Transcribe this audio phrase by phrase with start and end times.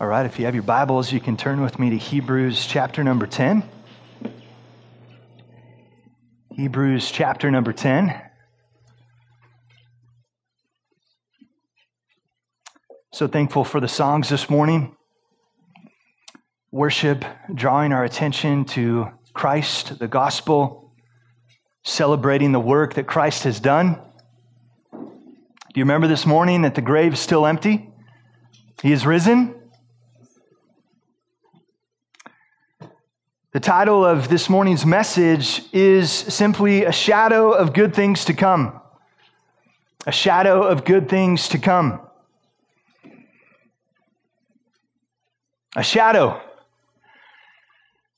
[0.00, 3.04] All right, if you have your Bibles, you can turn with me to Hebrews chapter
[3.04, 3.62] number 10.
[6.50, 8.12] Hebrews chapter number 10.
[13.12, 14.96] So thankful for the songs this morning.
[16.72, 17.24] Worship,
[17.54, 20.92] drawing our attention to Christ, the gospel,
[21.84, 24.00] celebrating the work that Christ has done.
[24.92, 27.92] Do you remember this morning that the grave is still empty?
[28.82, 29.54] He is risen.
[33.54, 38.80] The title of this morning's message is simply A Shadow of Good Things to Come.
[40.08, 42.00] A shadow of good things to come.
[45.76, 46.40] A shadow.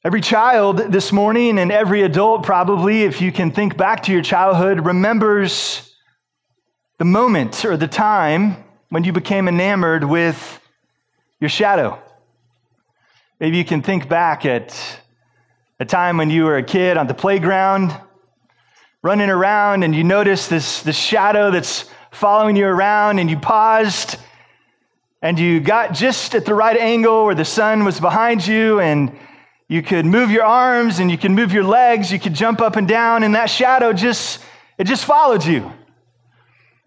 [0.03, 4.23] Every child this morning and every adult, probably, if you can think back to your
[4.23, 5.95] childhood, remembers
[6.97, 8.57] the moment or the time
[8.89, 10.63] when you became enamored with
[11.41, 11.99] your shadow.
[13.39, 15.03] Maybe you can think back at
[15.79, 17.95] a time when you were a kid on the playground,
[19.03, 24.17] running around, and you noticed this, this shadow that's following you around, and you paused,
[25.21, 29.17] and you got just at the right angle where the sun was behind you, and
[29.69, 32.77] you could move your arms and you could move your legs, you could jump up
[32.77, 34.41] and down, and that shadow just
[34.79, 35.73] it just followed you.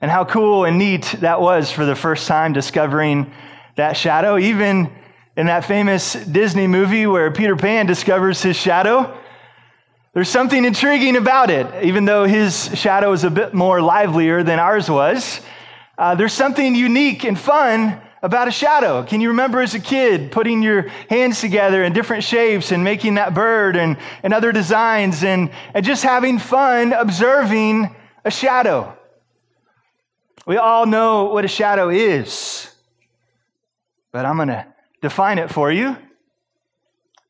[0.01, 3.33] And how cool and neat that was for the first time discovering
[3.75, 4.91] that shadow, even
[5.39, 9.17] in that famous Disney movie where Peter Pan discovers his shadow.
[10.13, 14.59] There's something intriguing about it, even though his shadow is a bit more livelier than
[14.59, 15.39] ours was.
[15.97, 19.03] Uh, there's something unique and fun about a shadow.
[19.03, 23.13] Can you remember as a kid putting your hands together in different shapes and making
[23.13, 28.93] that bird and, and other designs and, and just having fun observing a shadow?
[30.45, 32.69] We all know what a shadow is,
[34.11, 34.65] but I'm going to
[35.01, 35.97] define it for you.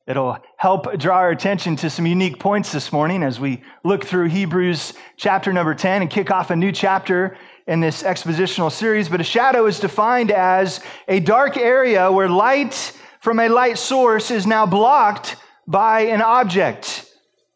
[0.08, 4.30] It'll help draw our attention to some unique points this morning as we look through
[4.30, 7.38] Hebrews chapter number 10 and kick off a new chapter
[7.68, 9.08] in this expositional series.
[9.08, 14.32] But a shadow is defined as a dark area where light from a light source
[14.32, 15.36] is now blocked
[15.68, 17.06] by an object,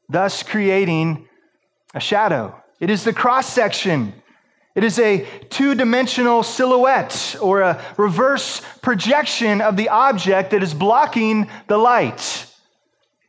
[0.08, 1.28] thus creating
[1.96, 2.56] a shadow.
[2.80, 4.14] It is the cross section
[4.76, 10.74] it is a two dimensional silhouette or a reverse projection of the object that is
[10.74, 12.48] blocking the light.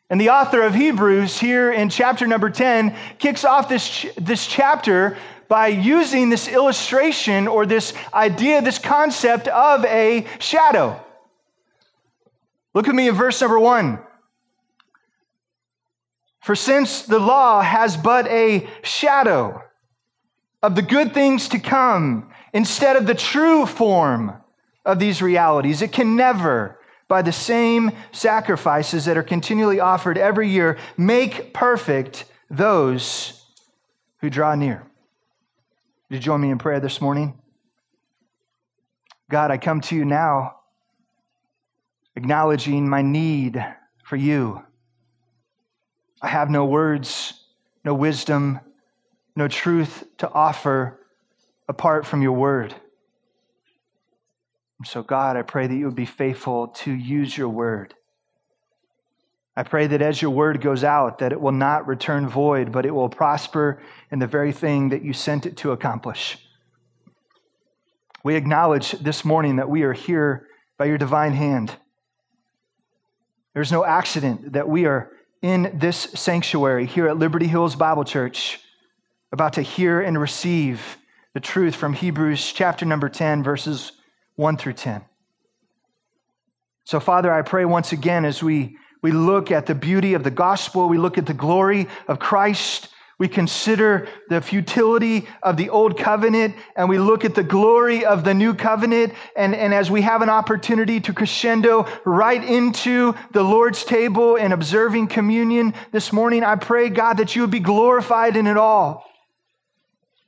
[0.09, 5.19] And the author of Hebrews, here in chapter number 10, kicks off this, this chapter
[5.49, 10.99] by using this illustration or this idea, this concept of a shadow.
[12.73, 13.99] Look at me in verse number one.
[16.41, 19.63] For since the law has but a shadow,
[20.65, 24.33] of the good things to come instead of the true form
[24.87, 25.83] of these realities.
[25.83, 32.25] It can never, by the same sacrifices that are continually offered every year, make perfect
[32.49, 33.45] those
[34.23, 34.83] who draw near.
[36.09, 37.39] Would you join me in prayer this morning?
[39.31, 40.61] God, I come to you now
[42.17, 43.63] acknowledging my need
[44.03, 44.63] for you.
[46.23, 47.35] I have no words,
[47.85, 48.61] no wisdom,
[49.37, 51.01] no truth to offer
[51.69, 52.75] apart from your word.
[54.85, 57.95] so, God, I pray that you would be faithful to use your word.
[59.57, 62.85] I pray that as your word goes out, that it will not return void, but
[62.85, 63.81] it will prosper
[64.11, 66.39] in the very thing that you sent it to accomplish.
[68.25, 71.75] We acknowledge this morning that we are here by your divine hand.
[73.55, 78.59] There's no accident that we are in this sanctuary here at Liberty Hills Bible Church
[79.35, 80.97] about to hear and receive
[81.35, 83.91] the truth from Hebrews chapter number 10, verses
[84.37, 85.05] 1 through 10.
[86.85, 90.31] So, Father, I pray once again as we, we look at the beauty of the
[90.31, 95.99] gospel, we look at the glory of Christ, we consider the futility of the old
[95.99, 99.15] covenant, and we look at the glory of the new covenant.
[99.37, 104.53] And, and as we have an opportunity to crescendo right into the Lord's table and
[104.53, 109.05] observing communion this morning, I pray, God, that you would be glorified in it all.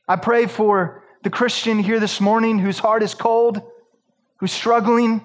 [0.09, 3.61] I pray for the Christian here this morning whose heart is cold,
[4.37, 5.21] who's struggling,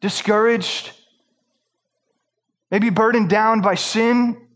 [0.00, 0.92] discouraged,
[2.70, 4.48] maybe burdened down by sin,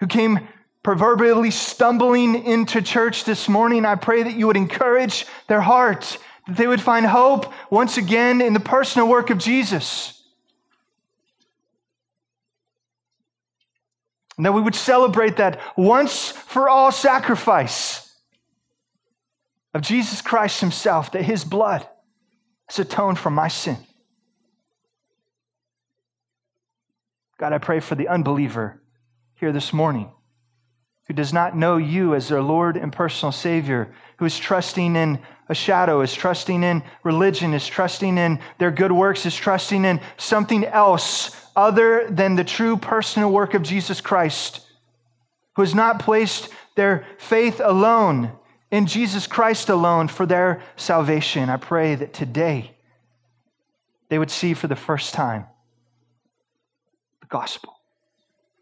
[0.00, 0.48] who came
[0.82, 3.84] proverbially stumbling into church this morning.
[3.84, 6.18] I pray that you would encourage their heart,
[6.48, 10.23] that they would find hope once again in the personal work of Jesus.
[14.36, 18.12] And that we would celebrate that once for all sacrifice
[19.72, 21.86] of Jesus Christ Himself, that His blood
[22.68, 23.76] has atoned for my sin.
[27.38, 28.80] God, I pray for the unbeliever
[29.34, 30.10] here this morning
[31.06, 35.18] who does not know you as their Lord and personal Savior, who is trusting in
[35.48, 40.00] a shadow, is trusting in religion, is trusting in their good works, is trusting in
[40.16, 44.60] something else other than the true personal work of Jesus Christ,
[45.54, 48.32] who has not placed their faith alone
[48.70, 51.48] in Jesus Christ alone for their salvation.
[51.48, 52.72] I pray that today
[54.08, 55.46] they would see for the first time
[57.20, 57.76] the gospel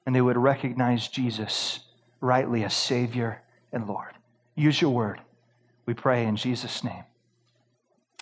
[0.05, 1.81] and they would recognize Jesus
[2.21, 3.41] rightly as Savior
[3.73, 4.13] and Lord.
[4.55, 5.21] Use your word.
[5.87, 7.05] We pray in Jesus' name.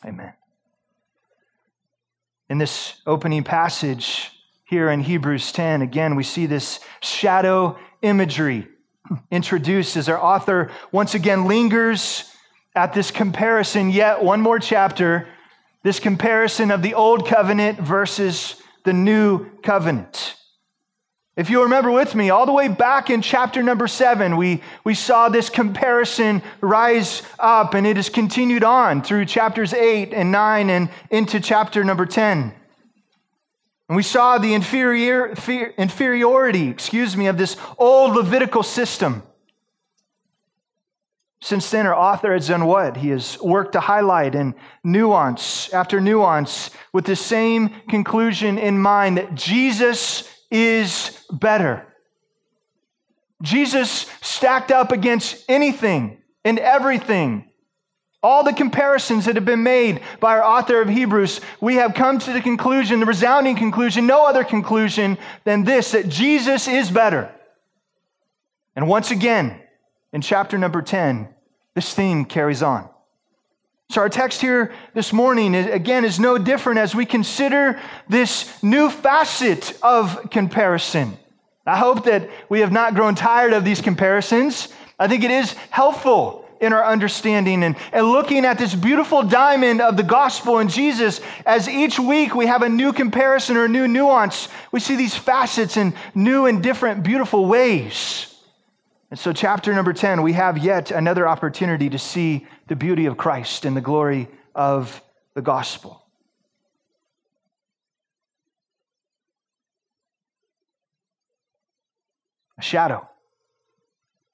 [0.05, 0.33] Amen.
[2.49, 4.31] In this opening passage
[4.71, 8.69] here in Hebrews 10, again, we see this shadow imagery
[9.29, 12.33] introduced as our author once again lingers
[12.77, 15.27] at this comparison, yet one more chapter,
[15.83, 20.37] this comparison of the old covenant versus the new covenant.
[21.37, 24.95] If you remember with me, all the way back in chapter number seven, we, we
[24.95, 30.71] saw this comparison rise up, and it has continued on through chapters eight and nine
[30.71, 32.55] and into chapter number 10.
[33.91, 35.35] And we saw the inferior,
[35.77, 39.25] inferiority, excuse me, of this old Levitical system.
[41.43, 42.99] Since then, our author has done what?
[42.99, 44.55] He has worked to highlight and
[44.85, 50.23] nuance after nuance with the same conclusion in mind that Jesus
[50.53, 51.85] is better.
[53.43, 57.50] Jesus stacked up against anything and everything.
[58.23, 62.19] All the comparisons that have been made by our author of Hebrews, we have come
[62.19, 67.35] to the conclusion, the resounding conclusion, no other conclusion than this that Jesus is better.
[68.77, 69.59] And once again,
[70.13, 71.29] in chapter number 10,
[71.75, 72.89] this theme carries on.
[73.91, 78.89] So, our text here this morning, again, is no different as we consider this new
[78.89, 81.17] facet of comparison.
[81.67, 84.69] I hope that we have not grown tired of these comparisons.
[84.99, 89.81] I think it is helpful in our understanding and, and looking at this beautiful diamond
[89.81, 93.69] of the gospel in Jesus as each week we have a new comparison or a
[93.69, 94.49] new nuance.
[94.71, 98.27] We see these facets in new and different, beautiful ways.
[99.11, 103.17] And so, chapter number 10, we have yet another opportunity to see the beauty of
[103.17, 105.03] Christ and the glory of
[105.35, 106.01] the gospel.
[112.57, 113.09] A shadow,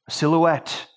[0.09, 0.89] a silhouette,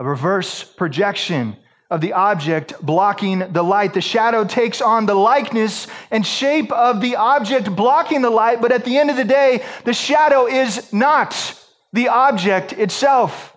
[0.00, 1.54] a reverse projection
[1.90, 3.92] of the object blocking the light.
[3.92, 8.72] The shadow takes on the likeness and shape of the object blocking the light, but
[8.72, 11.54] at the end of the day, the shadow is not
[11.92, 13.54] the object itself.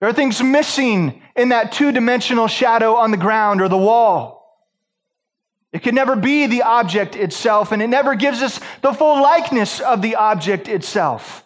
[0.00, 4.40] There are things missing in that two dimensional shadow on the ground or the wall.
[5.70, 9.80] It can never be the object itself, and it never gives us the full likeness
[9.80, 11.44] of the object itself.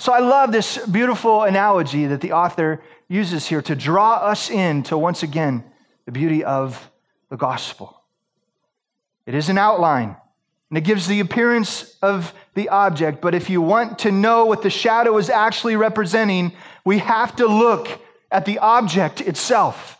[0.00, 4.84] So I love this beautiful analogy that the author uses here to draw us in
[4.84, 5.64] to once again
[6.04, 6.90] the beauty of
[7.30, 8.00] the gospel.
[9.26, 10.16] It is an outline,
[10.70, 13.20] and it gives the appearance of the object.
[13.20, 16.52] But if you want to know what the shadow is actually representing,
[16.84, 17.88] we have to look
[18.30, 19.97] at the object itself.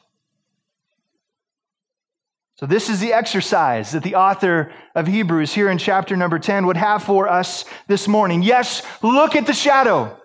[2.59, 6.67] So, this is the exercise that the author of Hebrews here in chapter number 10
[6.67, 8.43] would have for us this morning.
[8.43, 10.19] Yes, look at the shadow.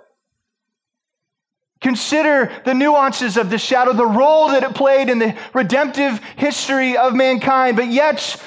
[1.79, 6.97] Consider the nuances of the shadow, the role that it played in the redemptive history
[6.97, 8.41] of mankind, but yet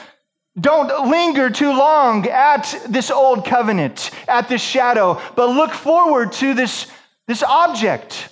[0.58, 6.54] don't linger too long at this old covenant, at this shadow, but look forward to
[6.54, 6.88] this,
[7.28, 8.30] this object,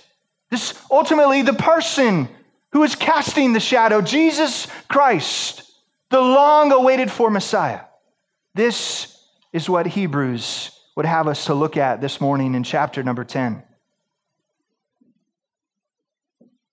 [0.51, 2.27] this ultimately the person
[2.75, 5.63] who is casting the shadow, Jesus Christ,
[6.09, 7.79] the long awaited for Messiah.
[8.53, 9.17] This
[9.53, 13.63] is what Hebrews would have us to look at this morning in chapter number 10.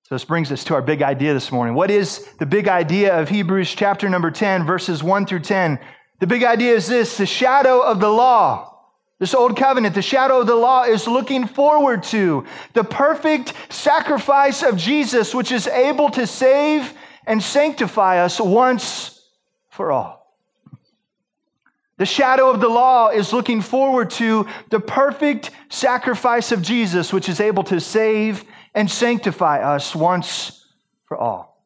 [0.03, 1.77] So, this brings us to our big idea this morning.
[1.77, 5.79] What is the big idea of Hebrews chapter number 10, verses 1 through 10?
[6.19, 8.72] The big idea is this the shadow of the law,
[9.23, 14.65] this old covenant, the shadow of the law is looking forward to the perfect sacrifice
[14.65, 16.93] of Jesus, which is able to save
[17.25, 19.25] and sanctify us once
[19.69, 20.35] for all.
[21.99, 27.29] The shadow of the law is looking forward to the perfect sacrifice of Jesus, which
[27.29, 28.43] is able to save
[28.75, 30.67] and sanctify us once
[31.05, 31.63] for all.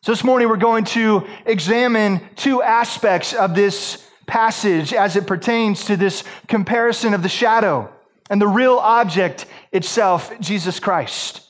[0.00, 5.86] So, this morning we're going to examine two aspects of this passage as it pertains
[5.86, 7.92] to this comparison of the shadow
[8.28, 11.42] and the real object itself, Jesus Christ.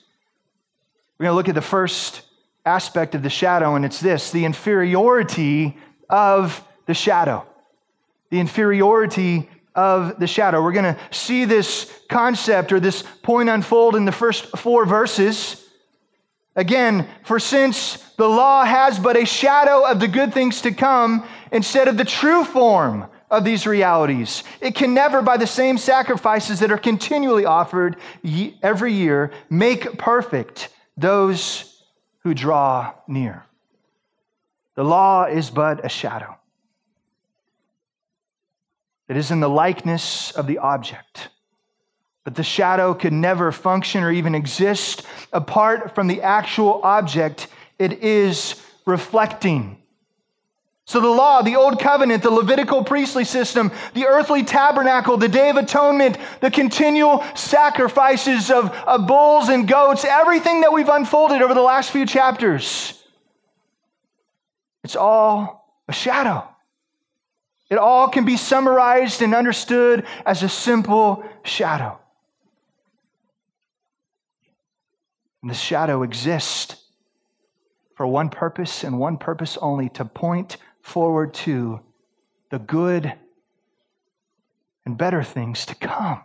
[1.18, 2.22] We're going to look at the first
[2.64, 5.76] aspect of the shadow, and it's this the inferiority
[6.10, 7.46] of the shadow.
[8.30, 10.62] The inferiority of the shadow.
[10.62, 15.62] We're going to see this concept or this point unfold in the first four verses.
[16.56, 21.26] Again, for since the law has but a shadow of the good things to come
[21.52, 26.60] instead of the true form of these realities, it can never, by the same sacrifices
[26.60, 27.96] that are continually offered
[28.62, 31.82] every year, make perfect those
[32.20, 33.44] who draw near.
[34.74, 36.36] The law is but a shadow.
[39.08, 41.28] It is in the likeness of the object.
[42.24, 47.46] But the shadow could never function or even exist apart from the actual object
[47.78, 49.80] it is reflecting.
[50.88, 55.50] So, the law, the old covenant, the Levitical priestly system, the earthly tabernacle, the day
[55.50, 61.54] of atonement, the continual sacrifices of, of bulls and goats, everything that we've unfolded over
[61.54, 63.02] the last few chapters,
[64.84, 66.46] it's all a shadow.
[67.68, 71.98] It all can be summarized and understood as a simple shadow.
[75.42, 76.76] And the shadow exists
[77.96, 81.80] for one purpose and one purpose only to point forward to
[82.50, 83.12] the good
[84.84, 86.22] and better things to come.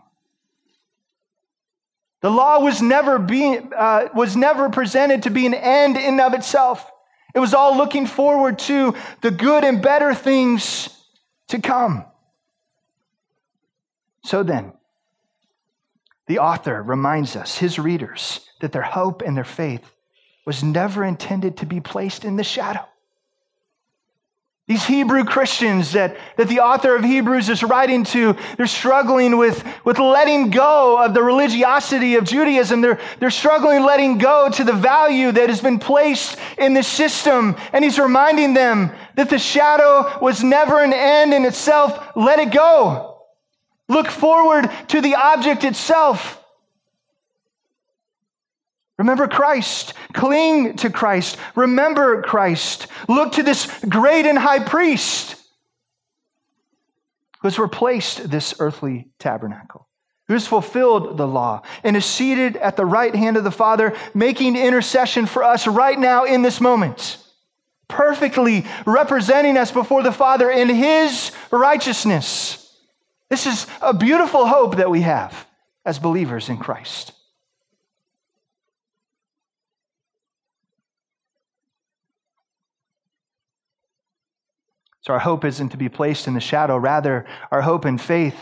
[2.21, 6.35] The law was never, being, uh, was never presented to be an end in of
[6.35, 6.89] itself.
[7.33, 10.89] It was all looking forward to the good and better things
[11.47, 12.05] to come.
[14.23, 14.73] So then,
[16.27, 19.91] the author reminds us, his readers, that their hope and their faith
[20.45, 22.85] was never intended to be placed in the shadow.
[24.71, 29.61] These Hebrew Christians that, that the author of Hebrews is writing to, they're struggling with,
[29.83, 32.79] with letting go of the religiosity of Judaism.
[32.79, 37.57] They're, they're struggling letting go to the value that has been placed in the system.
[37.73, 42.15] And he's reminding them that the shadow was never an end in itself.
[42.15, 43.25] Let it go.
[43.89, 46.40] Look forward to the object itself.
[49.01, 49.95] Remember Christ.
[50.13, 51.37] Cling to Christ.
[51.55, 52.85] Remember Christ.
[53.09, 55.37] Look to this great and high priest
[57.41, 59.87] who has replaced this earthly tabernacle,
[60.27, 63.95] who has fulfilled the law and is seated at the right hand of the Father,
[64.13, 67.17] making intercession for us right now in this moment,
[67.87, 72.71] perfectly representing us before the Father in his righteousness.
[73.31, 75.47] This is a beautiful hope that we have
[75.87, 77.13] as believers in Christ.
[85.01, 86.77] So our hope isn't to be placed in the shadow.
[86.77, 88.35] Rather, our hope and faith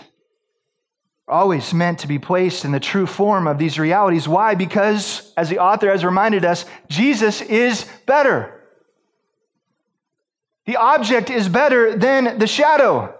[1.28, 4.28] are always meant to be placed in the true form of these realities.
[4.28, 4.56] Why?
[4.56, 8.56] Because, as the author has reminded us, Jesus is better.
[10.66, 13.16] The object is better than the shadow.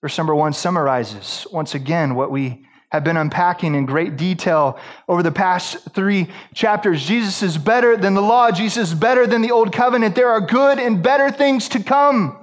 [0.00, 4.78] Verse number one summarizes once again what we have been unpacking in great detail
[5.08, 7.04] over the past three chapters.
[7.04, 8.50] Jesus is better than the law.
[8.50, 10.14] Jesus is better than the old covenant.
[10.14, 12.38] There are good and better things to come.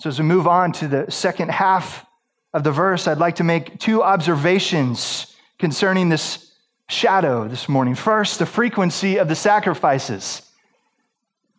[0.00, 2.06] So, as we move on to the second half
[2.52, 6.52] of the verse, I'd like to make two observations concerning this
[6.88, 7.94] shadow this morning.
[7.94, 10.42] First, the frequency of the sacrifices.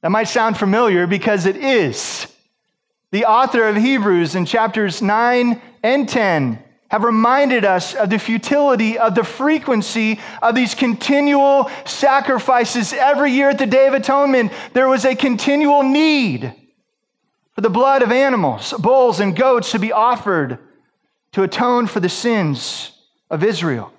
[0.02, 2.28] That might sound familiar because it is.
[3.12, 8.98] The author of Hebrews in chapters 9 and 10 have reminded us of the futility
[8.98, 14.52] of the frequency of these continual sacrifices every year at the Day of Atonement.
[14.74, 16.54] There was a continual need
[17.54, 20.58] for the blood of animals, bulls, and goats to be offered
[21.34, 22.92] to atone for the sins
[23.30, 23.94] of Israel.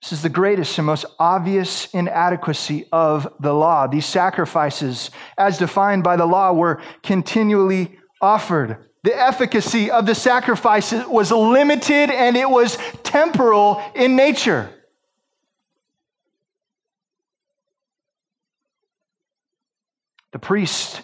[0.00, 3.86] This is the greatest and most obvious inadequacy of the law.
[3.86, 8.76] These sacrifices, as defined by the law, were continually offered.
[9.02, 14.70] The efficacy of the sacrifice was limited and it was temporal in nature.
[20.32, 21.00] The priests,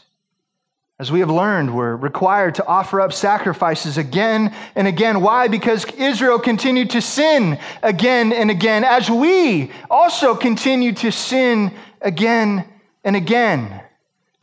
[0.99, 5.21] as we have learned, we're required to offer up sacrifices again and again.
[5.21, 5.49] Why?
[5.49, 12.67] Because Israel continued to sin again and again, as we also continue to sin again
[13.03, 13.81] and again.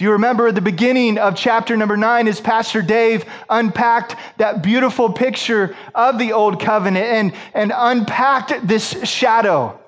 [0.04, 5.78] You remember the beginning of chapter number nine as Pastor Dave unpacked that beautiful picture
[5.96, 9.80] of the old covenant and, and unpacked this shadow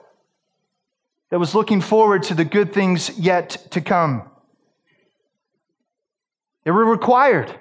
[1.31, 4.23] that was looking forward to the good things yet to come?
[6.63, 7.53] They were required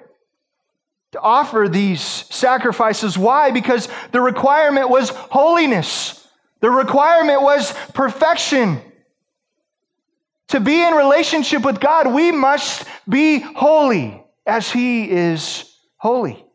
[1.11, 3.17] to offer these sacrifices.
[3.17, 3.51] Why?
[3.51, 6.25] Because the requirement was holiness,
[6.61, 8.81] the requirement was perfection.
[10.49, 16.45] To be in relationship with God, we must be holy as He is holy.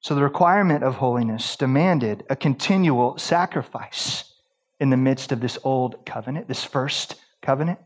[0.00, 4.32] So the requirement of holiness demanded a continual sacrifice
[4.80, 7.78] in the midst of this old covenant, this first covenant.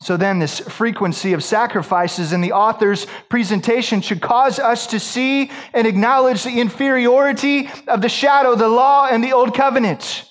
[0.00, 5.50] So then, this frequency of sacrifices in the author's presentation should cause us to see
[5.72, 10.24] and acknowledge the inferiority of the shadow, the law, and the old covenant.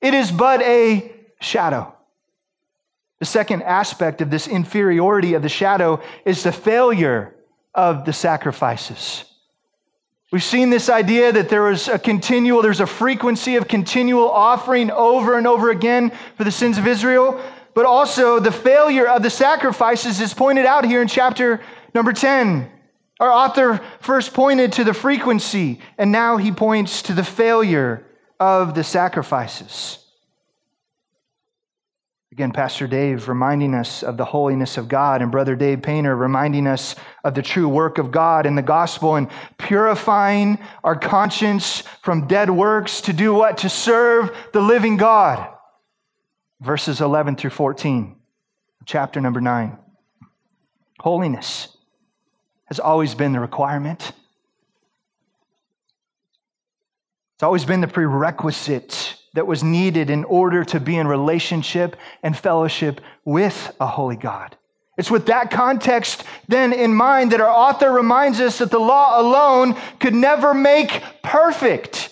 [0.00, 1.11] It is but a
[1.42, 1.94] shadow.
[3.18, 7.34] The second aspect of this inferiority of the shadow is the failure
[7.74, 9.24] of the sacrifices.
[10.32, 14.90] We've seen this idea that there is a continual, there's a frequency of continual offering
[14.90, 17.40] over and over again for the sins of Israel,
[17.74, 21.60] but also the failure of the sacrifices is pointed out here in chapter
[21.94, 22.68] number 10.
[23.20, 28.04] Our author first pointed to the frequency, and now he points to the failure
[28.40, 30.01] of the sacrifices.
[32.32, 36.66] Again, Pastor Dave reminding us of the holiness of God, and Brother Dave Painter reminding
[36.66, 42.26] us of the true work of God in the gospel and purifying our conscience from
[42.26, 43.58] dead works to do what?
[43.58, 45.46] To serve the living God.
[46.58, 48.16] Verses 11 through 14,
[48.86, 49.76] chapter number 9.
[51.00, 51.76] Holiness
[52.64, 54.12] has always been the requirement,
[57.34, 62.36] it's always been the prerequisite that was needed in order to be in relationship and
[62.36, 64.56] fellowship with a holy God.
[64.98, 69.20] It's with that context then in mind that our author reminds us that the law
[69.20, 72.10] alone could never make perfect.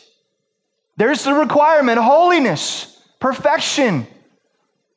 [0.97, 4.07] There's the requirement holiness, perfection.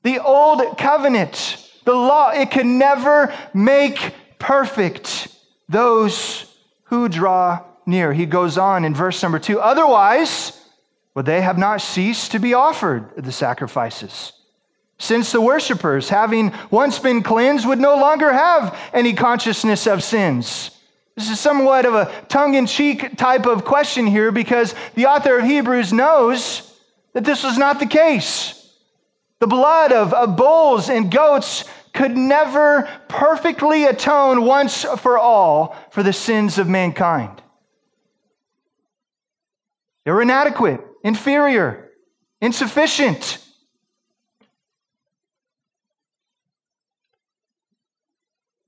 [0.03, 5.27] The old covenant, the law, it can never make perfect
[5.69, 6.45] those
[6.85, 8.13] who draw near.
[8.13, 9.59] He goes on in verse number two.
[9.59, 10.59] Otherwise,
[11.13, 14.33] but they have not ceased to be offered the sacrifices.
[14.97, 20.71] Since the worshippers, having once been cleansed, would no longer have any consciousness of sins.
[21.15, 25.37] This is somewhat of a tongue in cheek type of question here because the author
[25.37, 26.73] of Hebrews knows
[27.13, 28.59] that this was not the case.
[29.39, 36.01] The blood of, of bulls and goats could never perfectly atone once for all for
[36.01, 37.41] the sins of mankind.
[40.05, 41.91] They were inadequate inferior,
[42.41, 43.39] insufficient.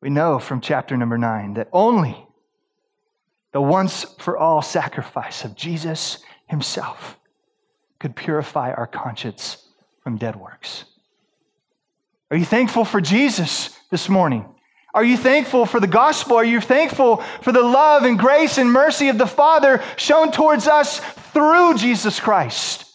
[0.02, 2.28] We know from chapter number nine that only
[3.54, 7.18] the once for all sacrifice of Jesus himself
[8.00, 9.66] could purify our conscience
[10.04, 10.86] from dead works.
[12.30, 14.55] Are you thankful for Jesus this morning?
[14.96, 16.38] Are you thankful for the gospel?
[16.38, 20.68] Are you thankful for the love and grace and mercy of the Father shown towards
[20.68, 21.02] us
[21.34, 22.90] through Jesus Christ?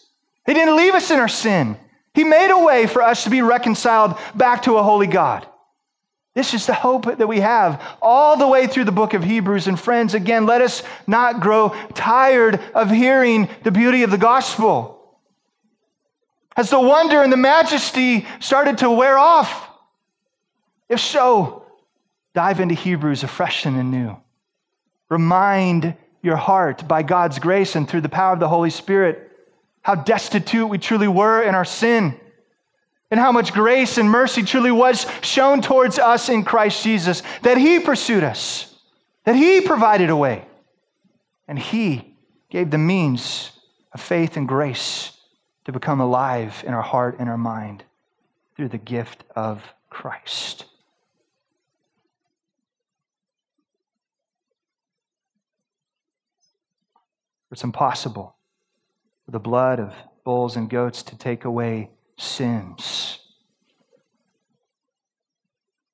[0.47, 1.77] He didn't leave us in our sin.
[2.15, 5.45] He made a way for us to be reconciled back to a holy God.
[6.33, 9.67] This is the hope that we have all the way through the book of Hebrews.
[9.67, 15.19] And friends, again, let us not grow tired of hearing the beauty of the gospel.
[16.55, 19.69] Has the wonder and the majesty started to wear off?
[20.89, 21.60] If so,
[22.33, 24.17] Dive into Hebrews afresh and anew.
[25.09, 29.29] Remind your heart by God's grace and through the power of the Holy Spirit
[29.81, 32.19] how destitute we truly were in our sin
[33.09, 37.57] and how much grace and mercy truly was shown towards us in Christ Jesus, that
[37.57, 38.73] He pursued us,
[39.25, 40.45] that He provided a way,
[41.47, 42.15] and He
[42.49, 43.51] gave the means
[43.91, 45.11] of faith and grace
[45.65, 47.83] to become alive in our heart and our mind
[48.55, 50.65] through the gift of Christ.
[57.51, 58.35] It's impossible
[59.25, 63.19] for the blood of bulls and goats to take away sins.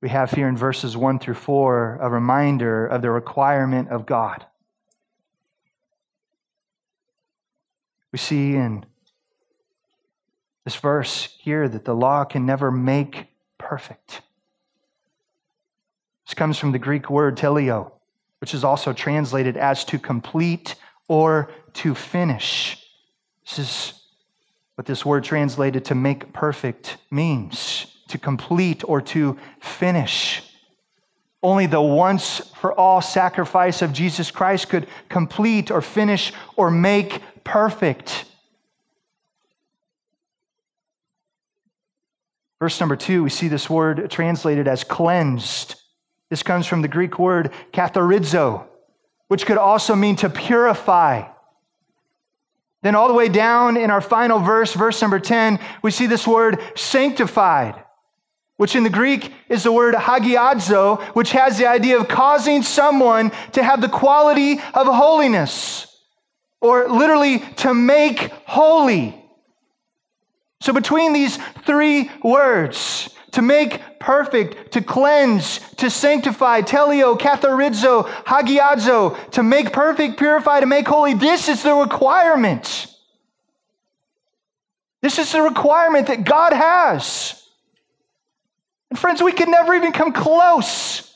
[0.02, 4.46] We have here in verses 1 through 4 a reminder of the requirement of God.
[8.12, 8.86] We see in
[10.64, 14.22] this verse here that the law can never make perfect.
[16.28, 17.94] This comes from the Greek word teleo,
[18.40, 20.76] which is also translated as to complete
[21.08, 22.84] or to finish.
[23.46, 23.94] This is
[24.76, 30.42] what this word translated to make perfect means to complete or to finish.
[31.44, 37.22] Only the once for all sacrifice of Jesus Christ could complete or finish or make
[37.44, 38.26] perfect.
[42.60, 45.76] Verse number two, we see this word translated as cleansed.
[46.30, 48.66] This comes from the Greek word katharizo,
[49.28, 51.28] which could also mean to purify.
[52.84, 56.28] Then, all the way down in our final verse, verse number 10, we see this
[56.28, 57.84] word sanctified,
[58.58, 63.32] which in the Greek is the word hagiadzo, which has the idea of causing someone
[63.54, 65.88] to have the quality of holiness,
[66.62, 69.22] or literally to make holy.
[70.62, 79.32] So, between these three words, to make perfect, to cleanse, to sanctify, teleo, katharizo, hagiadzo,
[79.32, 82.88] to make perfect, purify, to make holy, this is the requirement.
[85.02, 87.44] This is the requirement that God has.
[88.90, 91.16] And friends, we can never even come close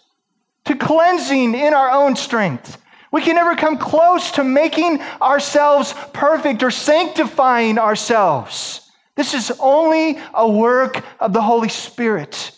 [0.65, 2.77] to cleansing in our own strength.
[3.11, 8.80] We can never come close to making ourselves perfect or sanctifying ourselves.
[9.15, 12.51] This is only a work of the Holy Spirit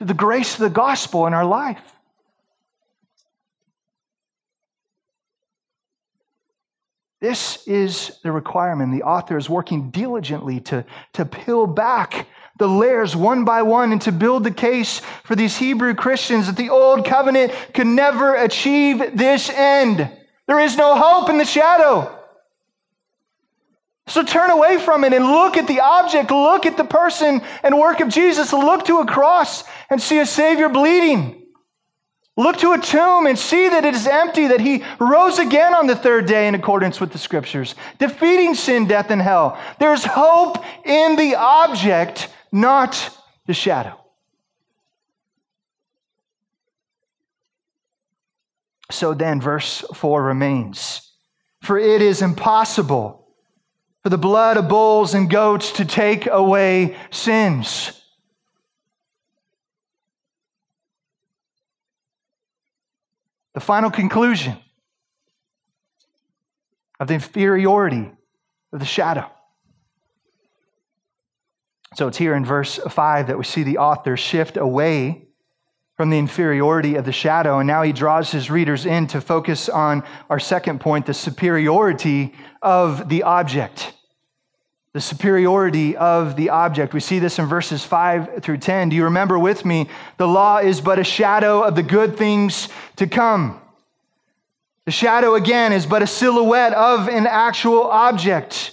[0.00, 1.80] the grace of the gospel in our life.
[7.20, 8.92] This is the requirement.
[8.92, 10.84] The author is working diligently to,
[11.14, 15.56] to peel back the layers one by one and to build the case for these
[15.56, 20.08] Hebrew Christians that the old covenant could never achieve this end.
[20.46, 22.17] There is no hope in the shadow.
[24.08, 27.78] So turn away from it and look at the object, look at the person and
[27.78, 31.44] work of Jesus, look to a cross and see a Savior bleeding.
[32.36, 35.88] Look to a tomb and see that it is empty, that he rose again on
[35.88, 39.58] the third day in accordance with the scriptures, defeating sin, death, and hell.
[39.80, 43.10] There's hope in the object, not
[43.46, 43.98] the shadow.
[48.90, 51.12] So then, verse 4 remains
[51.60, 53.27] For it is impossible
[54.02, 57.92] for the blood of bulls and goats to take away sins.
[63.54, 64.56] The final conclusion
[67.00, 68.10] of the inferiority
[68.72, 69.30] of the shadow.
[71.94, 75.27] So it's here in verse 5 that we see the author shift away
[75.98, 77.58] from the inferiority of the shadow.
[77.58, 82.32] And now he draws his readers in to focus on our second point the superiority
[82.62, 83.92] of the object
[84.94, 86.92] the superiority of the object.
[86.92, 88.88] We see this in verses 5 through 10.
[88.88, 89.88] Do you remember with me?
[90.16, 93.60] The law is but a shadow of the good things to come.
[94.86, 98.72] The shadow, again, is but a silhouette of an actual object.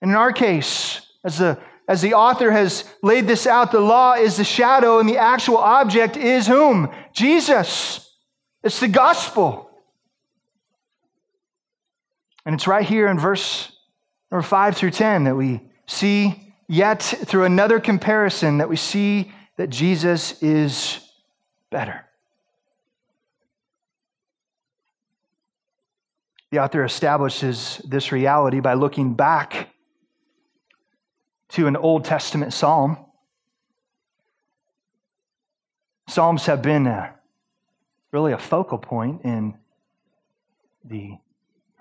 [0.00, 4.14] And in our case, as the, as the author has laid this out, the law
[4.14, 6.90] is the shadow, and the actual object is whom?
[7.12, 8.10] Jesus.
[8.62, 9.70] It's the gospel.
[12.46, 13.70] And it's right here in verse
[14.30, 19.68] number 5 through 10 that we see, yet through another comparison, that we see that
[19.68, 21.00] Jesus is
[21.70, 22.04] better.
[26.50, 29.73] The author establishes this reality by looking back
[31.54, 32.98] to an Old Testament psalm.
[36.08, 37.14] Psalms have been a,
[38.10, 39.54] really a focal point in
[40.84, 41.16] the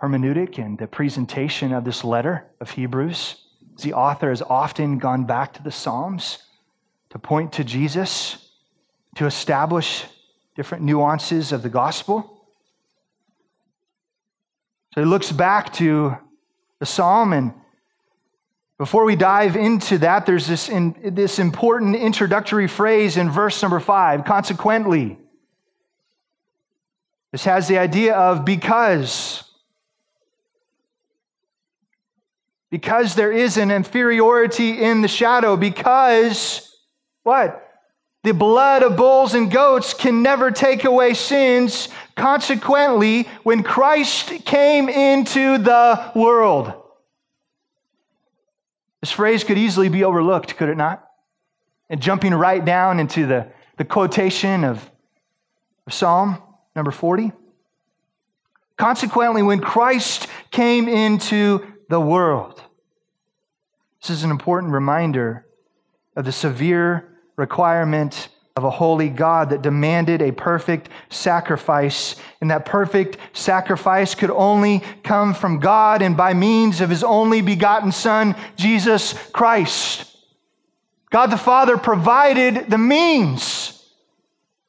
[0.01, 3.43] hermeneutic and the presentation of this letter of Hebrews.
[3.81, 6.38] The author has often gone back to the Psalms
[7.09, 8.51] to point to Jesus,
[9.15, 10.05] to establish
[10.55, 12.45] different nuances of the gospel.
[14.93, 16.15] So he looks back to
[16.79, 17.53] the psalm, and
[18.77, 23.79] before we dive into that, there's this, in, this important introductory phrase in verse number
[23.79, 25.17] five consequently.
[27.31, 29.43] This has the idea of because.
[32.73, 36.75] because there is an inferiority in the shadow, because
[37.21, 37.71] what?
[38.23, 41.88] The blood of bulls and goats can never take away sins.
[42.15, 46.73] Consequently, when Christ came into the world,
[49.03, 51.05] this phrase could easily be overlooked, could it not?
[51.89, 54.89] And jumping right down into the, the quotation of,
[55.85, 56.41] of Psalm
[56.73, 57.33] number 40.
[58.77, 62.61] Consequently, when Christ came into the world.
[64.01, 65.47] This is an important reminder
[66.15, 72.15] of the severe requirement of a holy God that demanded a perfect sacrifice.
[72.39, 77.41] And that perfect sacrifice could only come from God and by means of his only
[77.41, 80.15] begotten Son, Jesus Christ.
[81.09, 83.83] God the Father provided the means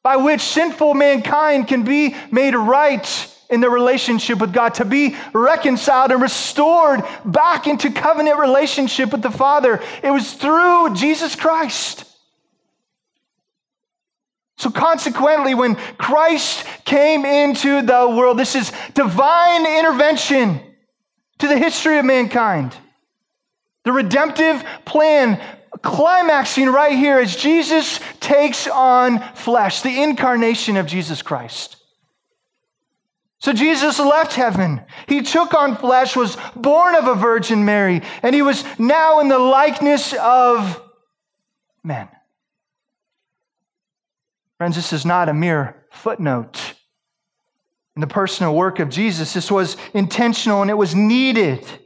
[0.01, 5.15] by which sinful mankind can be made right in their relationship with God, to be
[5.31, 9.79] reconciled and restored back into covenant relationship with the Father.
[10.01, 12.14] It was through Jesus Christ.
[14.57, 20.61] So, consequently, when Christ came into the world, this is divine intervention
[21.39, 22.75] to the history of mankind.
[23.83, 25.41] The redemptive plan
[25.81, 31.77] climaxing right here as Jesus takes on flesh, the incarnation of Jesus Christ.
[33.39, 34.81] So Jesus left heaven.
[35.07, 39.27] He took on flesh, was born of a Virgin Mary, and he was now in
[39.27, 40.81] the likeness of
[41.83, 42.07] men.
[44.57, 46.75] Friends, this is not a mere footnote
[47.95, 49.33] in the personal work of Jesus.
[49.33, 51.61] This was intentional and it was needed.
[51.61, 51.77] Do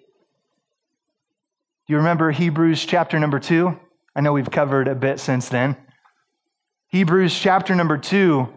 [1.88, 3.80] you remember Hebrews chapter number two?
[4.16, 5.78] I know we've covered a bit since then.
[6.90, 8.50] Hebrews chapter number two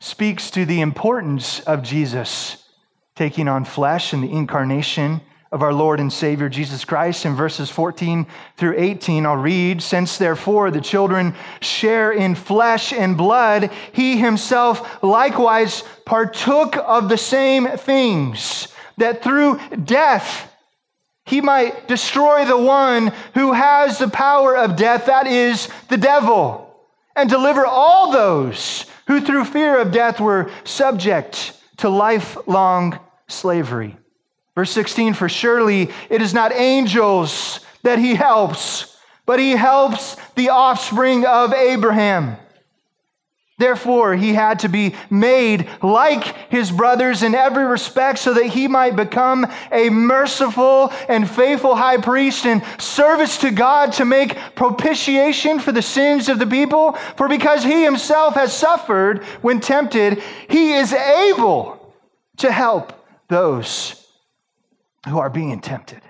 [0.00, 2.64] speaks to the importance of Jesus
[3.14, 5.20] taking on flesh and the incarnation
[5.52, 7.26] of our Lord and Savior Jesus Christ.
[7.26, 13.16] In verses 14 through 18, I'll read Since therefore the children share in flesh and
[13.16, 20.50] blood, he himself likewise partook of the same things, that through death
[21.24, 26.74] he might destroy the one who has the power of death, that is, the devil,
[27.14, 33.96] and deliver all those who through fear of death were subject to lifelong slavery.
[34.60, 38.94] Verse 16, for surely it is not angels that he helps,
[39.24, 42.36] but he helps the offspring of Abraham.
[43.56, 48.68] Therefore, he had to be made like his brothers in every respect so that he
[48.68, 55.58] might become a merciful and faithful high priest in service to God to make propitiation
[55.58, 56.92] for the sins of the people.
[57.16, 61.94] For because he himself has suffered when tempted, he is able
[62.36, 62.92] to help
[63.28, 63.99] those
[65.08, 66.02] who are being tempted.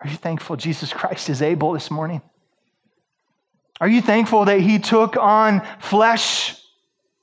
[0.00, 2.22] Are you thankful Jesus Christ is able this morning?
[3.80, 6.56] Are you thankful that he took on flesh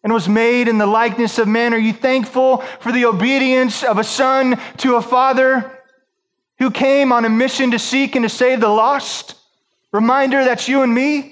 [0.03, 1.73] and was made in the likeness of men?
[1.73, 5.83] Are you thankful for the obedience of a son to a father
[6.59, 9.35] who came on a mission to seek and to save the lost?
[9.91, 11.31] Reminder that's you and me.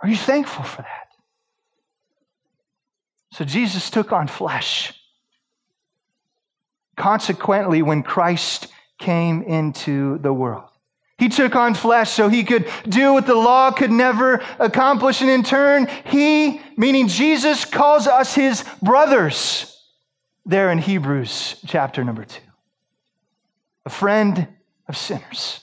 [0.00, 1.08] Are you thankful for that?
[3.32, 4.97] So Jesus took on flesh.
[6.98, 8.66] Consequently, when Christ
[8.98, 10.68] came into the world,
[11.16, 15.20] he took on flesh so he could do what the law could never accomplish.
[15.20, 19.80] And in turn, he, meaning Jesus, calls us his brothers
[20.44, 22.42] there in Hebrews chapter number two.
[23.86, 24.48] A friend
[24.88, 25.60] of sinners.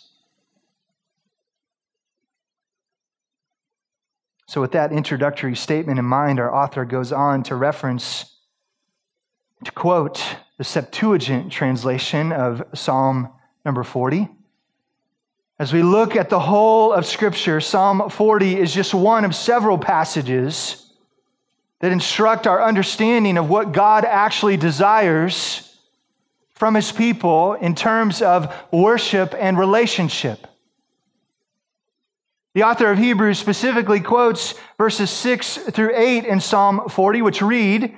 [4.48, 8.38] So, with that introductory statement in mind, our author goes on to reference,
[9.66, 13.30] to quote the Septuagint translation of Psalm
[13.66, 14.30] number 40.
[15.60, 19.78] As we look at the whole of Scripture, Psalm 40 is just one of several
[19.78, 20.94] passages
[21.80, 25.78] that instruct our understanding of what God actually desires
[26.54, 30.48] from his people in terms of worship and relationship.
[32.54, 37.98] The author of Hebrews specifically quotes verses 6 through 8 in Psalm 40, which read,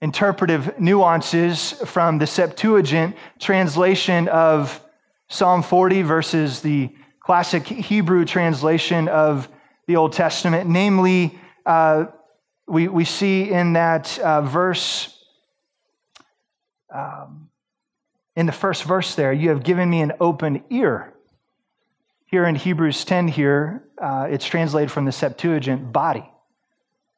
[0.00, 4.80] interpretive nuances from the Septuagint translation of
[5.28, 9.48] Psalm 40 versus the classic Hebrew translation of
[9.86, 10.68] the Old Testament.
[10.68, 12.06] Namely, uh,
[12.68, 15.24] we, we see in that uh, verse,
[16.92, 17.48] um,
[18.36, 21.14] in the first verse there, you have given me an open ear.
[22.26, 26.28] Here in Hebrews 10, here, uh, it's translated from the Septuagint body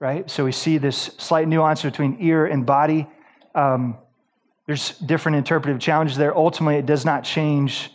[0.00, 0.30] right?
[0.30, 3.06] So we see this slight nuance between ear and body.
[3.54, 3.96] Um,
[4.66, 6.37] there's different interpretive challenges there.
[6.37, 7.90] Ultimately, it does not change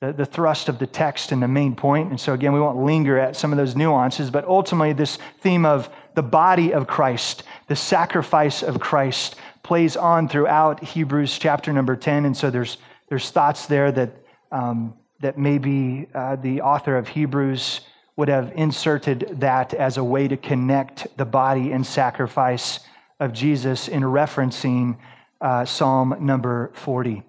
[0.00, 2.10] the, the thrust of the text and the main point.
[2.10, 5.64] And so, again, we won't linger at some of those nuances, but ultimately, this theme
[5.64, 11.96] of the body of Christ, the sacrifice of Christ, plays on throughout Hebrews chapter number
[11.96, 12.26] 10.
[12.26, 14.10] And so, there's, there's thoughts there that,
[14.50, 17.80] um, that maybe uh, the author of Hebrews
[18.20, 22.80] would have inserted that as a way to connect the body and sacrifice
[23.18, 24.98] of Jesus in referencing
[25.40, 27.22] uh, Psalm number 40.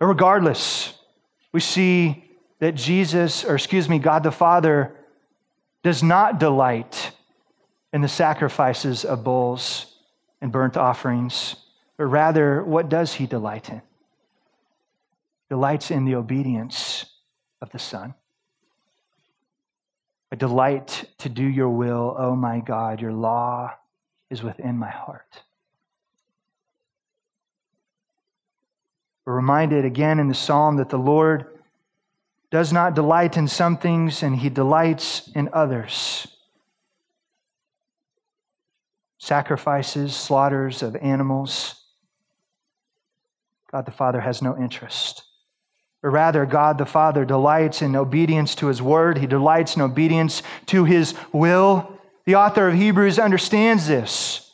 [0.00, 0.94] But regardless,
[1.52, 2.24] we see
[2.58, 4.96] that Jesus, or excuse me, God the Father,
[5.84, 7.12] does not delight
[7.92, 9.94] in the sacrifices of bulls
[10.40, 11.54] and burnt offerings,
[11.96, 13.80] but rather, what does he delight in?
[15.48, 17.06] Delights in the obedience
[17.62, 18.14] of the Son.
[20.34, 23.00] I delight to do your will, O oh my God.
[23.00, 23.70] Your law
[24.30, 25.42] is within my heart.
[29.24, 31.60] We're reminded again in the psalm that the Lord
[32.50, 36.26] does not delight in some things and he delights in others.
[39.18, 41.80] Sacrifices, slaughters of animals.
[43.70, 45.22] God the Father has no interest.
[46.04, 50.42] Or rather, God the Father delights in obedience to his word, he delights in obedience
[50.66, 51.98] to his will.
[52.26, 54.52] The author of Hebrews understands this.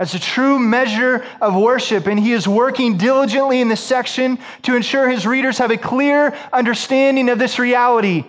[0.00, 4.74] As a true measure of worship, and he is working diligently in this section to
[4.74, 8.24] ensure his readers have a clear understanding of this reality.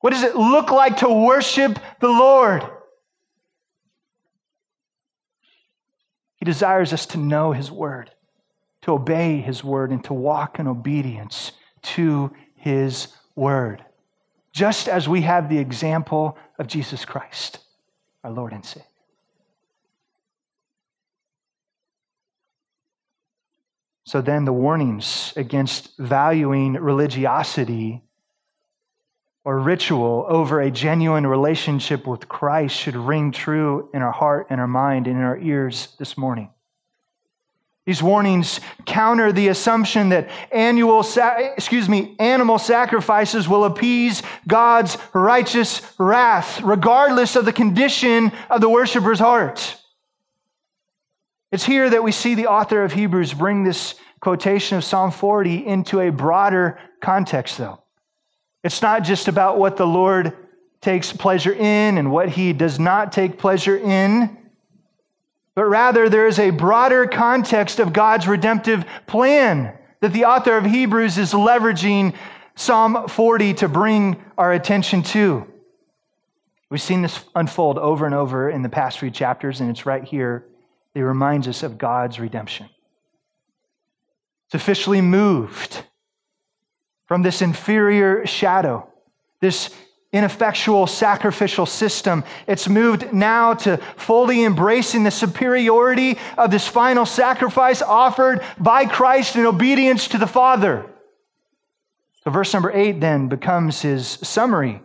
[0.00, 2.64] What does it look like to worship the Lord?
[6.34, 8.10] He desires us to know his word,
[8.84, 13.82] to obey his word, and to walk in obedience to his word,
[14.52, 17.60] just as we have the example of Jesus Christ,
[18.22, 18.86] our Lord and Savior.
[24.04, 28.02] So then, the warnings against valuing religiosity
[29.44, 34.60] or ritual over a genuine relationship with Christ should ring true in our heart and
[34.60, 36.50] our mind and in our ears this morning.
[37.86, 41.04] These warnings counter the assumption that annual,
[41.56, 48.70] excuse me, animal sacrifices will appease God's righteous wrath, regardless of the condition of the
[48.70, 49.76] worshiper's heart.
[51.52, 55.66] It's here that we see the author of Hebrews bring this quotation of Psalm 40
[55.66, 57.82] into a broader context, though.
[58.64, 60.34] It's not just about what the Lord
[60.80, 64.38] takes pleasure in and what he does not take pleasure in,
[65.54, 70.64] but rather there is a broader context of God's redemptive plan that the author of
[70.64, 72.14] Hebrews is leveraging
[72.56, 75.46] Psalm 40 to bring our attention to.
[76.70, 80.04] We've seen this unfold over and over in the past few chapters, and it's right
[80.04, 80.46] here
[80.94, 82.68] it reminds us of God's redemption.
[84.46, 85.82] It's officially moved
[87.06, 88.88] from this inferior shadow,
[89.40, 89.74] this
[90.14, 92.22] ineffectual sacrificial system.
[92.46, 99.34] It's moved now to fully embracing the superiority of this final sacrifice offered by Christ
[99.34, 100.86] in obedience to the Father.
[102.22, 104.80] So, verse number eight then becomes his summary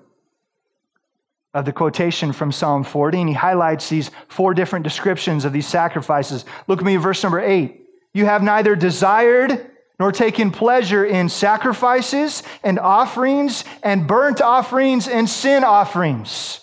[1.54, 5.68] of the quotation from Psalm 40, and he highlights these four different descriptions of these
[5.68, 6.44] sacrifices.
[6.68, 7.86] Look at me, verse number eight.
[8.14, 9.69] You have neither desired
[10.00, 16.62] nor taken pleasure in sacrifices and offerings and burnt offerings and sin offerings.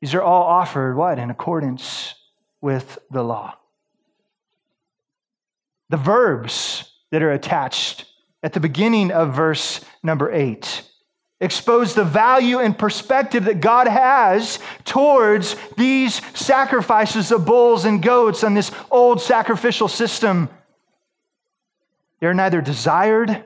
[0.00, 1.18] These are all offered, what?
[1.18, 2.14] In accordance
[2.62, 3.54] with the law.
[5.90, 8.06] The verbs that are attached
[8.42, 10.82] at the beginning of verse number eight
[11.40, 18.42] expose the value and perspective that God has towards these sacrifices of bulls and goats
[18.42, 20.48] and this old sacrificial system.
[22.20, 23.44] They're neither desired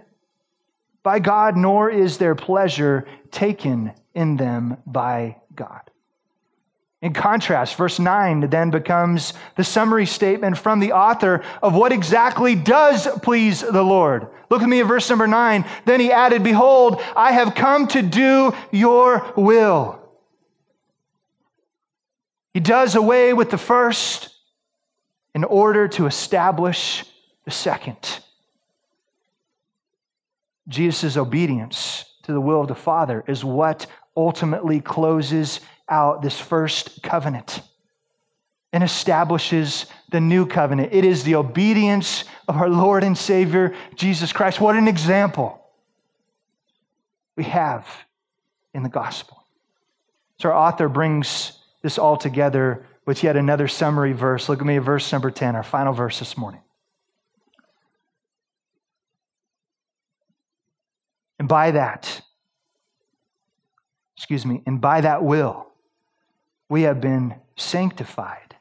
[1.02, 5.82] by God, nor is their pleasure taken in them by God.
[7.02, 12.54] In contrast, verse 9 then becomes the summary statement from the author of what exactly
[12.54, 14.28] does please the Lord.
[14.48, 15.66] Look at me at verse number 9.
[15.84, 20.00] Then he added, Behold, I have come to do your will.
[22.54, 24.30] He does away with the first
[25.34, 27.04] in order to establish
[27.44, 28.20] the second.
[30.68, 37.02] Jesus' obedience to the will of the Father is what ultimately closes out this first
[37.02, 37.60] covenant
[38.72, 40.92] and establishes the new covenant.
[40.92, 44.60] It is the obedience of our Lord and Savior, Jesus Christ.
[44.60, 45.60] What an example
[47.36, 47.86] we have
[48.72, 49.44] in the gospel.
[50.40, 54.48] So, our author brings this all together with yet another summary verse.
[54.48, 56.60] Look at me at verse number 10, our final verse this morning.
[61.44, 62.22] And by that,
[64.16, 65.66] excuse me, and by that will,
[66.70, 68.56] we have been sanctified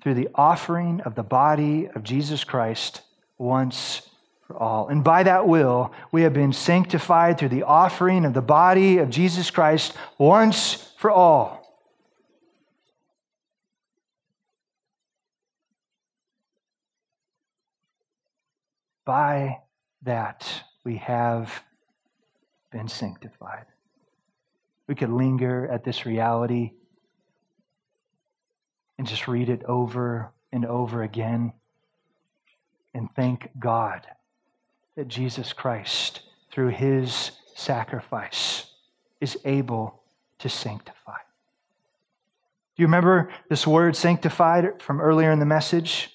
[0.00, 3.02] through the offering of the body of Jesus Christ
[3.38, 4.08] once
[4.46, 4.86] for all.
[4.86, 9.10] And by that will, we have been sanctified through the offering of the body of
[9.10, 11.76] Jesus Christ once for all.
[19.04, 19.58] By
[20.02, 20.46] that,
[20.84, 21.64] we have
[22.70, 23.66] been sanctified.
[24.88, 26.72] we could linger at this reality
[28.98, 31.52] and just read it over and over again
[32.94, 34.06] and thank God
[34.96, 38.70] that Jesus Christ, through his sacrifice,
[39.20, 40.02] is able
[40.38, 41.18] to sanctify.
[42.76, 46.10] Do you remember this word sanctified from earlier in the message?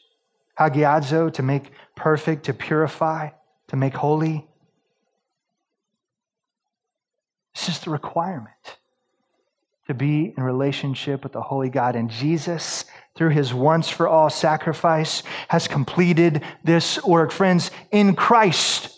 [0.60, 3.30] Hagiadzo, to make perfect, to purify,
[3.68, 4.48] to make holy.
[7.54, 8.78] This is the requirement
[9.88, 11.96] to be in relationship with the Holy God.
[11.96, 12.86] And Jesus,
[13.16, 17.32] through his once for all sacrifice, has completed this work.
[17.32, 18.98] Friends, in Christ,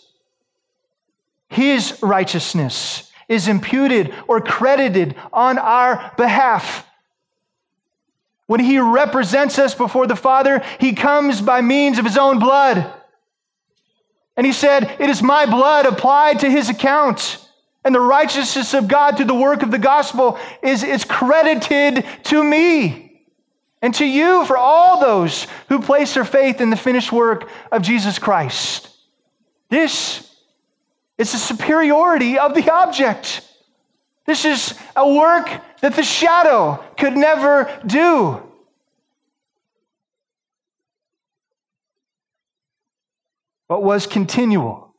[1.48, 6.86] his righteousness is imputed or credited on our behalf.
[8.46, 12.92] When he represents us before the Father, he comes by means of his own blood.
[14.36, 17.43] And he said, It is my blood applied to his account.
[17.84, 22.42] And the righteousness of God through the work of the gospel is, is credited to
[22.42, 23.22] me
[23.82, 27.82] and to you for all those who place their faith in the finished work of
[27.82, 28.88] Jesus Christ.
[29.68, 30.34] This
[31.18, 33.46] is the superiority of the object.
[34.24, 35.50] This is a work
[35.82, 38.42] that the shadow could never do.
[43.68, 44.94] But was continual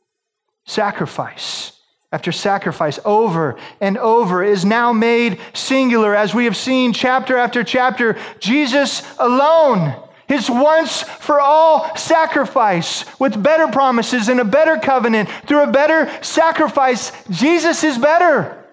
[0.64, 1.75] sacrifice
[2.12, 7.64] after sacrifice over and over is now made singular as we have seen chapter after
[7.64, 8.16] chapter.
[8.38, 9.94] Jesus alone,
[10.28, 16.10] his once for all sacrifice with better promises and a better covenant through a better
[16.22, 17.12] sacrifice.
[17.30, 18.64] Jesus is better.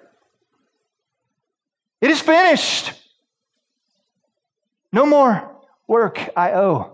[2.01, 2.93] It is finished.
[4.91, 5.49] No more
[5.87, 6.92] work I owe.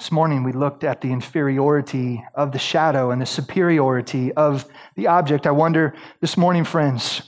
[0.00, 4.64] This morning we looked at the inferiority of the shadow and the superiority of
[4.96, 5.46] the object.
[5.46, 7.20] I wonder this morning, friends,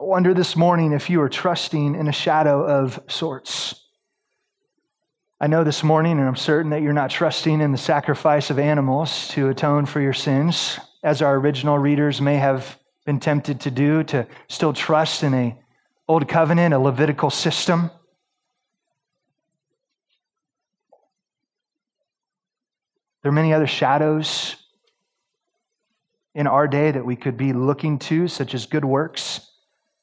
[0.00, 3.74] I wonder this morning if you are trusting in a shadow of sorts.
[5.38, 8.58] I know this morning, and I'm certain that you're not trusting in the sacrifice of
[8.58, 13.70] animals to atone for your sins, as our original readers may have been tempted to
[13.70, 15.58] do, to still trust in a
[16.08, 17.90] old covenant, a Levitical system.
[23.22, 24.56] There are many other shadows
[26.34, 29.52] in our day that we could be looking to, such as good works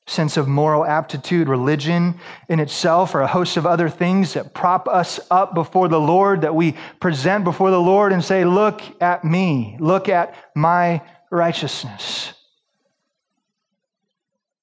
[0.10, 4.88] sense of moral aptitude, religion in itself, or a host of other things that prop
[4.88, 9.24] us up before the Lord, that we present before the Lord and say, Look at
[9.24, 12.34] me, look at my righteousness.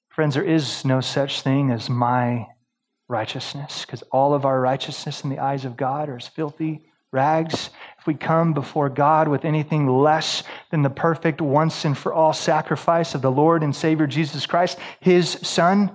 [0.08, 2.46] Friends, there is no such thing as my
[3.08, 6.82] righteousness, because all of our righteousness in the eyes of God are as filthy
[7.12, 7.70] rags
[8.06, 13.14] we come before God with anything less than the perfect once and for all sacrifice
[13.14, 15.90] of the Lord and Savior Jesus Christ, his Son,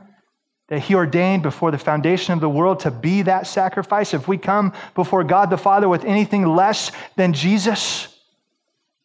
[0.69, 4.37] that he ordained before the foundation of the world to be that sacrifice, if we
[4.37, 8.07] come before God the Father with anything less than Jesus,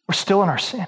[0.07, 0.87] we're still in our sin.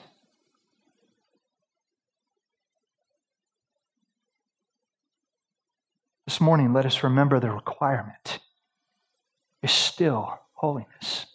[6.26, 8.39] This morning, let us remember the requirement
[9.63, 11.26] is still holiness.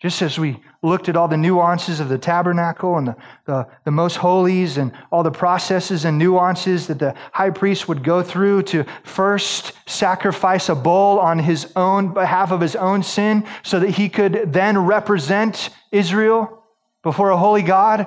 [0.00, 3.90] Just as we looked at all the nuances of the tabernacle and the, the, the,
[3.90, 8.62] most holies and all the processes and nuances that the high priest would go through
[8.62, 13.90] to first sacrifice a bull on his own behalf of his own sin so that
[13.90, 16.62] he could then represent Israel
[17.02, 18.06] before a holy God.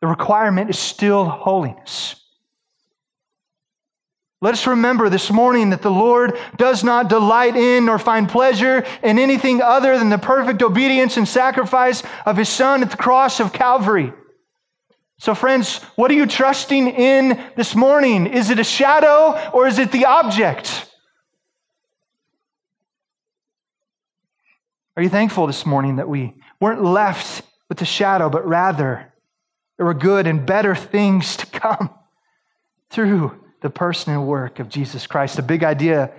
[0.00, 2.21] The requirement is still holiness.
[4.42, 8.84] Let us remember this morning that the Lord does not delight in or find pleasure
[9.00, 13.38] in anything other than the perfect obedience and sacrifice of his Son at the cross
[13.38, 14.12] of Calvary.
[15.18, 18.26] So, friends, what are you trusting in this morning?
[18.26, 20.90] Is it a shadow or is it the object?
[24.96, 29.12] Are you thankful this morning that we weren't left with the shadow, but rather
[29.76, 31.94] there were good and better things to come
[32.90, 35.36] through the person and work of Jesus Christ.
[35.36, 36.12] The big idea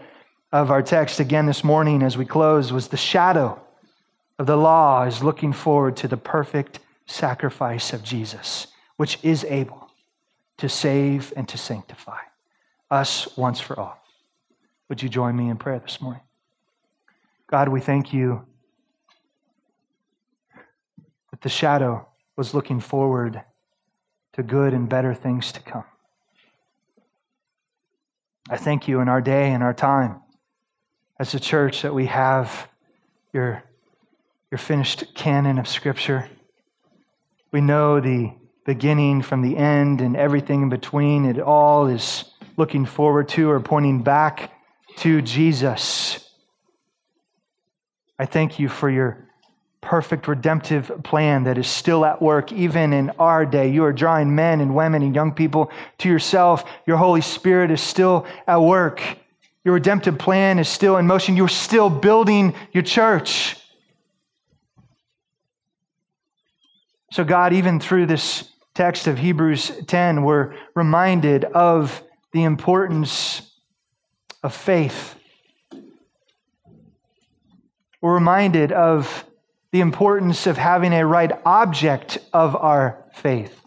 [0.51, 3.61] of our text again this morning as we close was the shadow
[4.39, 8.67] of the law is looking forward to the perfect sacrifice of Jesus,
[8.97, 9.91] which is able
[10.57, 12.19] to save and to sanctify
[12.89, 13.99] us once for all.
[14.89, 16.21] Would you join me in prayer this morning?
[17.47, 18.45] God, we thank you
[21.31, 23.41] that the shadow was looking forward
[24.33, 25.83] to good and better things to come.
[28.49, 30.21] I thank you in our day and our time
[31.17, 32.67] as a church that we have
[33.31, 33.63] your,
[34.51, 36.27] your finished canon of Scripture.
[37.51, 38.33] We know the
[38.65, 41.25] beginning from the end and everything in between.
[41.25, 42.25] It all is
[42.57, 44.51] looking forward to or pointing back
[44.97, 46.29] to Jesus.
[48.19, 49.29] I thank you for your
[49.83, 53.69] perfect redemptive plan that is still at work even in our day.
[53.69, 56.63] You are drawing men and women and young people to yourself.
[56.87, 59.03] Your Holy Spirit is still at work.
[59.63, 61.37] Your redemptive plan is still in motion.
[61.37, 63.57] You're still building your church.
[67.11, 73.51] So, God, even through this text of Hebrews 10, we're reminded of the importance
[74.41, 75.15] of faith.
[78.01, 79.25] We're reminded of
[79.73, 83.59] the importance of having a right object of our faith.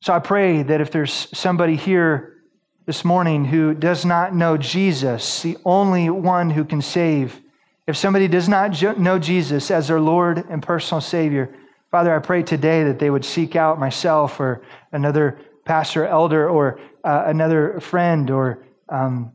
[0.00, 2.38] So I pray that if there's somebody here
[2.86, 7.38] this morning who does not know Jesus, the only one who can save,
[7.86, 11.54] if somebody does not know Jesus as their Lord and personal Savior,
[11.90, 16.80] Father, I pray today that they would seek out myself or another pastor, elder, or
[17.04, 19.32] uh, another friend, or um,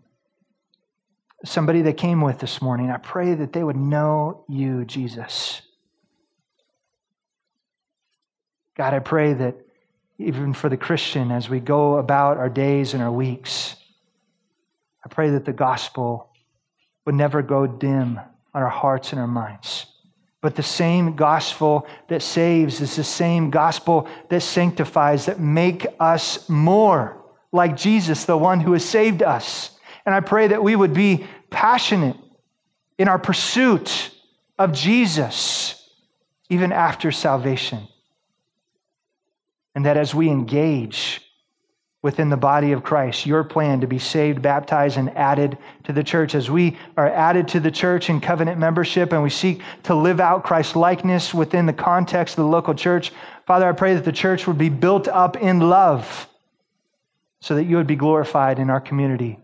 [1.46, 2.90] somebody that came with this morning.
[2.90, 5.62] I pray that they would know you, Jesus.
[8.76, 9.56] God, I pray that
[10.18, 13.76] even for the Christian, as we go about our days and our weeks,
[15.04, 16.30] I pray that the gospel
[17.06, 18.20] would never go dim
[18.54, 19.86] on our hearts and our minds.
[20.42, 26.48] But the same gospel that saves is the same gospel that sanctifies, that make us
[26.50, 27.22] more
[27.52, 29.72] like Jesus, the one who has saved us.
[30.06, 32.16] And I pray that we would be passionate
[32.98, 34.12] in our pursuit
[34.58, 35.90] of Jesus,
[36.50, 37.88] even after salvation.
[39.74, 41.22] And that as we engage
[42.02, 46.04] within the body of Christ, your plan to be saved, baptized, and added to the
[46.04, 49.96] church, as we are added to the church in covenant membership and we seek to
[49.96, 53.12] live out Christ's likeness within the context of the local church,
[53.46, 56.28] Father, I pray that the church would be built up in love
[57.42, 59.40] so that you would be glorified in our community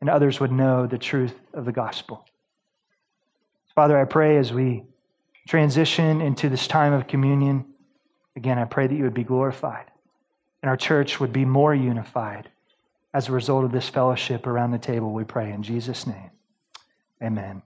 [0.00, 2.26] and others would know the truth of the gospel.
[3.74, 4.84] Father, I pray as we
[5.46, 7.64] transition into this time of communion,
[8.36, 9.86] again, I pray that you would be glorified
[10.62, 12.48] and our church would be more unified
[13.14, 16.30] as a result of this fellowship around the table, we pray in Jesus' name.
[17.22, 17.62] Amen.